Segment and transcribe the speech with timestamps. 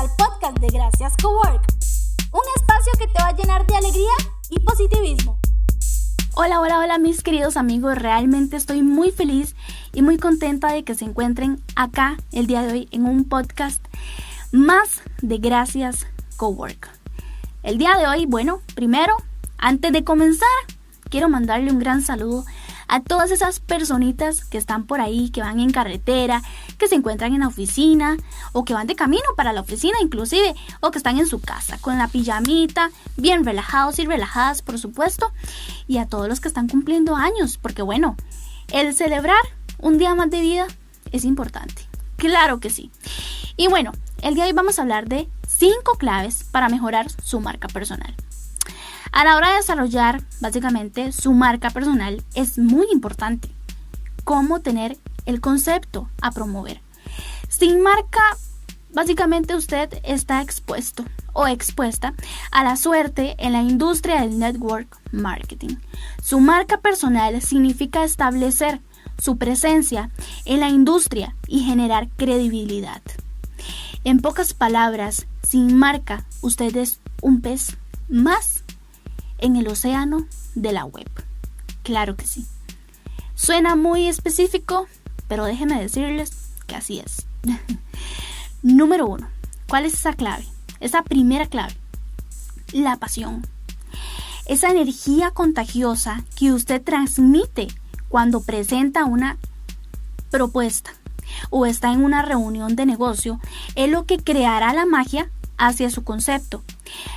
[0.00, 1.62] al podcast de Gracias Cowork,
[2.32, 4.12] un espacio que te va a llenar de alegría
[4.48, 5.38] y positivismo.
[6.32, 9.54] Hola, hola, hola mis queridos amigos, realmente estoy muy feliz
[9.92, 13.84] y muy contenta de que se encuentren acá el día de hoy en un podcast
[14.52, 16.06] más de Gracias
[16.38, 16.88] Cowork.
[17.62, 19.14] El día de hoy, bueno, primero,
[19.58, 20.48] antes de comenzar,
[21.10, 22.46] quiero mandarle un gran saludo
[22.98, 26.42] todas esas personitas que están por ahí, que van en carretera,
[26.76, 28.16] que se encuentran en la oficina
[28.50, 31.78] o que van de camino para la oficina inclusive o que están en su casa
[31.78, 35.30] con la pijamita, bien relajados y relajadas por supuesto,
[35.86, 38.16] y a todos los que están cumpliendo años, porque bueno,
[38.72, 39.42] el celebrar
[39.78, 40.66] un día más de vida
[41.12, 41.86] es importante.
[42.16, 42.90] Claro que sí.
[43.56, 47.40] Y bueno, el día de hoy vamos a hablar de 5 claves para mejorar su
[47.40, 48.14] marca personal.
[49.12, 53.48] A la hora de desarrollar básicamente su marca personal es muy importante
[54.24, 54.96] cómo tener
[55.26, 56.80] el concepto a promover.
[57.48, 58.20] Sin marca,
[58.92, 62.14] básicamente usted está expuesto o expuesta
[62.52, 65.76] a la suerte en la industria del network marketing.
[66.22, 68.80] Su marca personal significa establecer
[69.18, 70.10] su presencia
[70.44, 73.02] en la industria y generar credibilidad.
[74.04, 77.76] En pocas palabras, sin marca, usted es un pez
[78.08, 78.59] más
[79.40, 81.08] en el océano de la web.
[81.82, 82.46] Claro que sí.
[83.34, 84.86] Suena muy específico,
[85.28, 87.26] pero déjenme decirles que así es.
[88.62, 89.28] Número uno.
[89.68, 90.44] ¿Cuál es esa clave?
[90.80, 91.74] Esa primera clave.
[92.72, 93.46] La pasión.
[94.46, 97.68] Esa energía contagiosa que usted transmite
[98.08, 99.38] cuando presenta una
[100.30, 100.90] propuesta
[101.50, 103.40] o está en una reunión de negocio
[103.74, 105.30] es lo que creará la magia
[105.60, 106.64] hacia su concepto.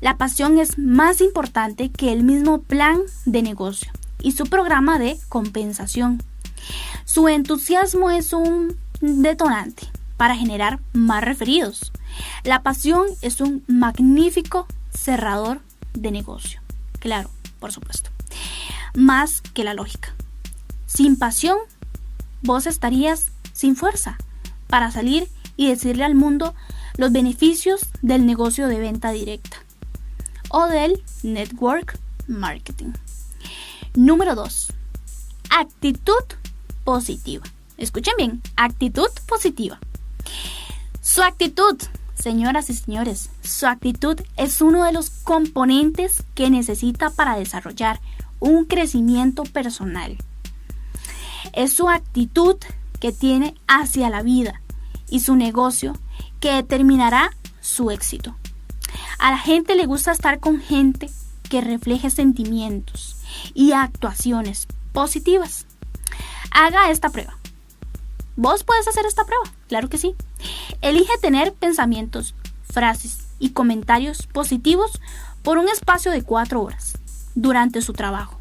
[0.00, 5.18] La pasión es más importante que el mismo plan de negocio y su programa de
[5.28, 6.22] compensación.
[7.06, 11.92] Su entusiasmo es un detonante para generar más referidos.
[12.44, 15.62] La pasión es un magnífico cerrador
[15.94, 16.60] de negocio.
[17.00, 18.10] Claro, por supuesto.
[18.94, 20.14] Más que la lógica.
[20.86, 21.56] Sin pasión,
[22.42, 24.18] vos estarías sin fuerza
[24.66, 26.54] para salir y decirle al mundo
[26.96, 29.58] los beneficios del negocio de venta directa
[30.48, 32.92] o del network marketing.
[33.94, 34.72] Número 2.
[35.50, 36.24] Actitud
[36.84, 37.44] positiva.
[37.76, 39.78] Escuchen bien, actitud positiva.
[41.00, 41.76] Su actitud,
[42.14, 48.00] señoras y señores, su actitud es uno de los componentes que necesita para desarrollar
[48.40, 50.16] un crecimiento personal.
[51.52, 52.56] Es su actitud
[53.00, 54.60] que tiene hacia la vida
[55.08, 55.94] y su negocio
[56.46, 58.36] que determinará su éxito.
[59.18, 61.10] A la gente le gusta estar con gente
[61.50, 63.16] que refleje sentimientos
[63.52, 65.66] y actuaciones positivas.
[66.52, 67.36] Haga esta prueba.
[68.36, 69.42] ¿Vos puedes hacer esta prueba?
[69.66, 70.14] Claro que sí.
[70.82, 75.00] Elige tener pensamientos, frases y comentarios positivos
[75.42, 76.96] por un espacio de cuatro horas
[77.34, 78.38] durante su trabajo.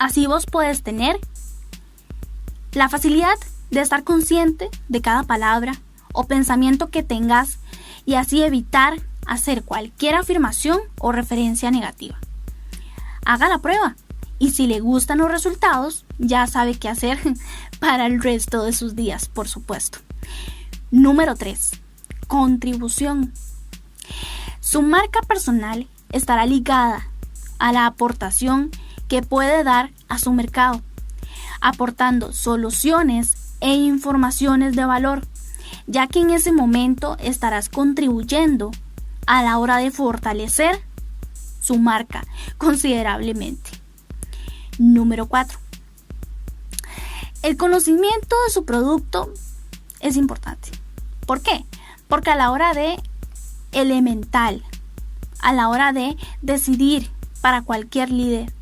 [0.00, 1.20] Así vos puedes tener
[2.72, 3.38] la facilidad
[3.70, 5.74] de estar consciente de cada palabra
[6.14, 7.58] o pensamiento que tengas
[8.06, 8.94] y así evitar
[9.26, 12.18] hacer cualquier afirmación o referencia negativa.
[13.26, 13.96] Haga la prueba
[14.38, 17.18] y si le gustan los resultados, ya sabe qué hacer
[17.80, 19.98] para el resto de sus días, por supuesto.
[20.90, 21.72] Número 3.
[22.28, 23.32] Contribución.
[24.60, 27.06] Su marca personal estará ligada
[27.58, 28.70] a la aportación
[29.08, 30.82] que puede dar a su mercado,
[31.60, 35.26] aportando soluciones e informaciones de valor
[35.86, 38.70] ya que en ese momento estarás contribuyendo
[39.26, 40.82] a la hora de fortalecer
[41.60, 42.24] su marca
[42.58, 43.70] considerablemente.
[44.78, 45.58] Número 4.
[47.42, 49.32] El conocimiento de su producto
[50.00, 50.70] es importante.
[51.26, 51.64] ¿Por qué?
[52.08, 52.96] Porque a la hora de
[53.72, 54.62] elemental,
[55.40, 58.52] a la hora de decidir para cualquier líder,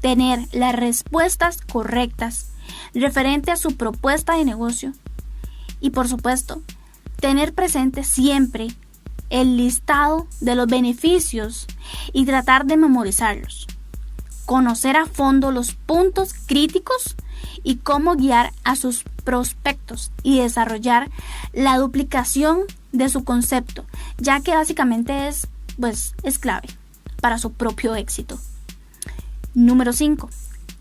[0.00, 2.48] tener las respuestas correctas
[2.94, 4.92] referente a su propuesta de negocio
[5.80, 6.62] y por supuesto,
[7.20, 8.68] tener presente siempre
[9.30, 11.66] el listado de los beneficios
[12.12, 13.66] y tratar de memorizarlos.
[14.44, 17.14] Conocer a fondo los puntos críticos
[17.62, 21.10] y cómo guiar a sus prospectos y desarrollar
[21.52, 22.62] la duplicación
[22.92, 23.84] de su concepto,
[24.18, 25.46] ya que básicamente es,
[25.78, 26.68] pues, es clave
[27.20, 28.38] para su propio éxito.
[29.54, 30.28] Número 5.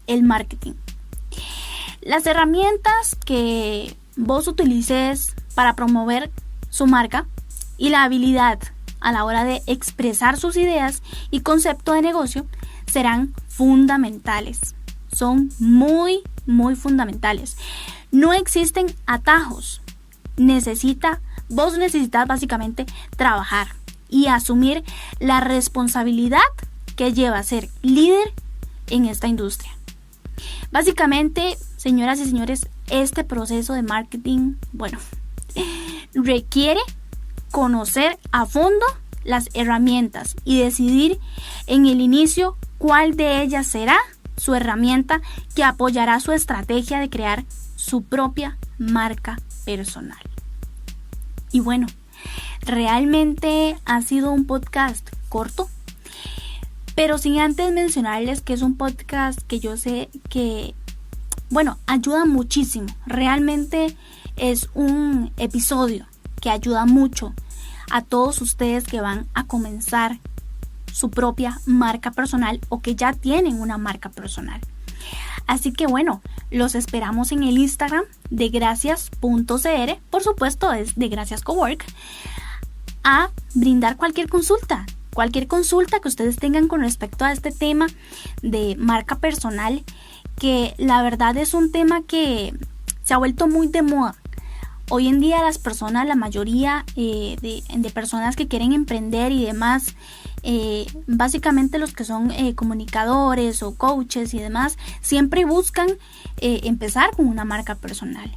[0.07, 0.73] El marketing.
[2.01, 6.31] Las herramientas que vos utilices para promover
[6.69, 7.25] su marca
[7.77, 8.59] y la habilidad
[8.99, 11.01] a la hora de expresar sus ideas
[11.31, 12.45] y concepto de negocio
[12.85, 14.75] serán fundamentales.
[15.11, 17.57] Son muy, muy fundamentales.
[18.11, 19.81] No existen atajos.
[20.37, 22.85] Necesita Vos necesitas básicamente
[23.17, 23.69] trabajar
[24.07, 24.83] y asumir
[25.19, 26.39] la responsabilidad
[26.95, 28.33] que lleva a ser líder
[28.87, 29.75] en esta industria.
[30.71, 34.99] Básicamente, señoras y señores, este proceso de marketing, bueno,
[36.13, 36.81] requiere
[37.51, 38.85] conocer a fondo
[39.23, 41.19] las herramientas y decidir
[41.67, 43.97] en el inicio cuál de ellas será
[44.37, 45.21] su herramienta
[45.55, 47.45] que apoyará su estrategia de crear
[47.75, 50.19] su propia marca personal.
[51.51, 51.87] Y bueno,
[52.61, 55.69] realmente ha sido un podcast corto,
[56.95, 60.75] pero sin antes mencionarles que es un podcast que yo sé que,
[61.49, 62.87] bueno, ayuda muchísimo.
[63.05, 63.95] Realmente
[64.35, 66.05] es un episodio
[66.41, 67.33] que ayuda mucho
[67.91, 70.19] a todos ustedes que van a comenzar
[70.93, 74.61] su propia marca personal o que ya tienen una marca personal.
[75.47, 81.41] Así que bueno, los esperamos en el Instagram de gracias.cr, por supuesto es de gracias
[81.41, 81.83] cowork,
[83.03, 87.87] a brindar cualquier consulta, cualquier consulta que ustedes tengan con respecto a este tema
[88.43, 89.83] de marca personal,
[90.39, 92.53] que la verdad es un tema que
[93.03, 94.15] se ha vuelto muy de moda.
[94.89, 99.95] Hoy en día las personas, la mayoría eh, de, personas que quieren emprender y demás,
[100.41, 105.89] eh, básicamente los que son eh, comunicadores o coaches y demás, siempre buscan
[106.41, 108.31] empezar con una marca personal.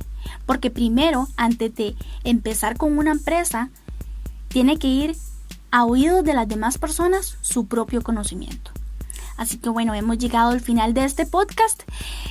[0.44, 1.94] Porque primero, antes de
[2.24, 3.70] empezar con una empresa,
[4.48, 5.16] tiene que ir
[5.70, 8.72] a oídos de las demás personas su propio conocimiento.
[9.36, 11.82] Así que bueno, hemos llegado al final de este podcast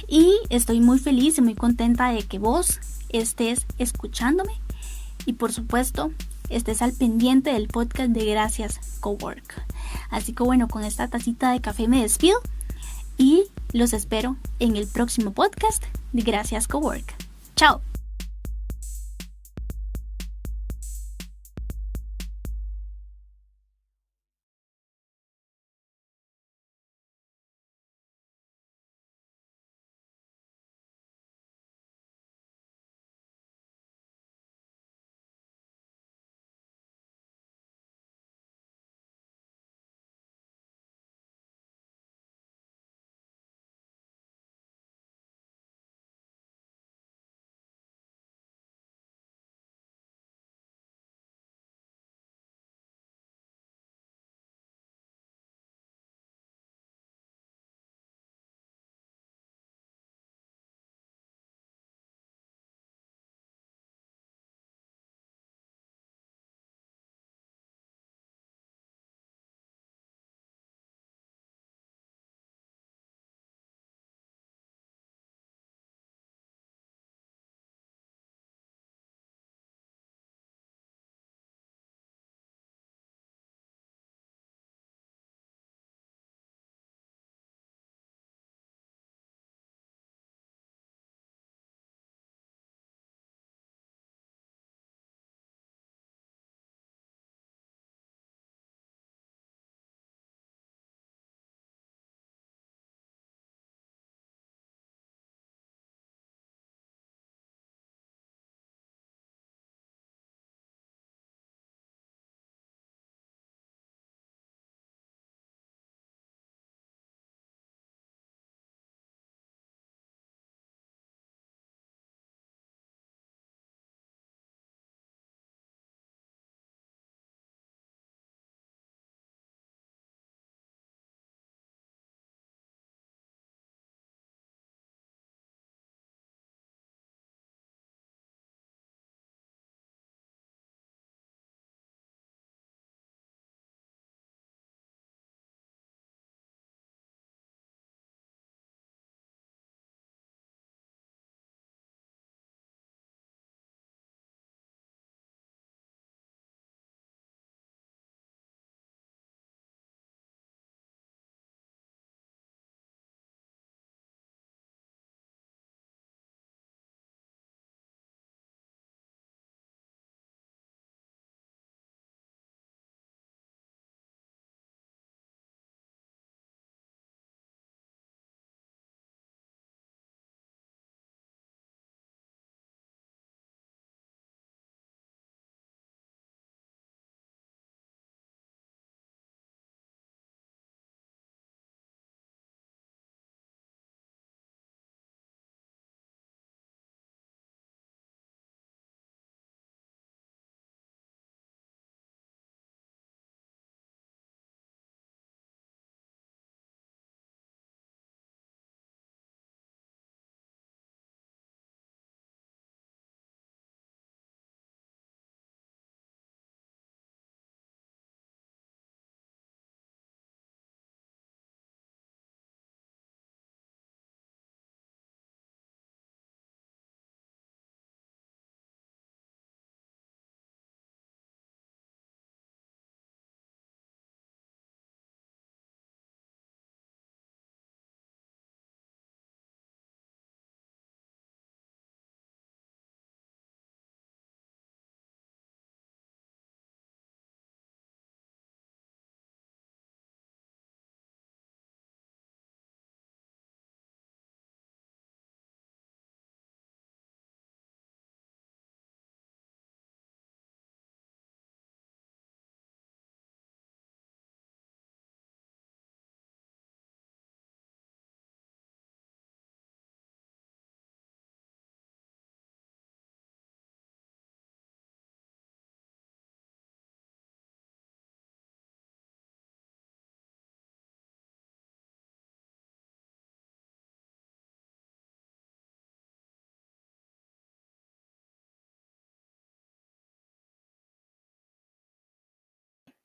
[0.08, 4.54] y estoy muy feliz y muy contenta de que vos estés escuchándome
[5.26, 6.12] y por supuesto
[6.50, 9.66] estés al pendiente del podcast de Gracias Cowork.
[10.10, 12.40] Así que bueno, con esta tacita de café me despido
[13.18, 17.16] y los espero en el próximo podcast de Gracias Cowork.
[17.56, 17.82] Chao.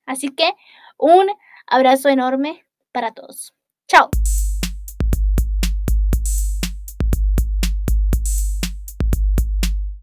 [0.07, 0.53] Así que
[0.97, 1.27] un
[1.67, 3.53] abrazo enorme para todos.
[3.89, 4.09] Chao.